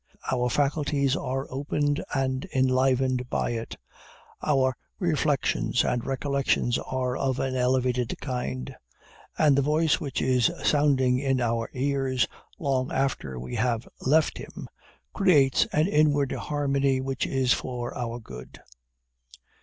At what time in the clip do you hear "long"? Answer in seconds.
12.57-12.91